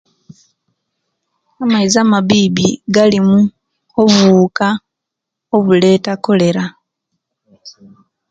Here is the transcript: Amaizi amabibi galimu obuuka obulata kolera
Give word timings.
Amaizi 1.63 1.97
amabibi 2.03 2.67
galimu 2.95 3.39
obuuka 4.03 4.67
obulata 5.55 6.13
kolera 6.23 6.63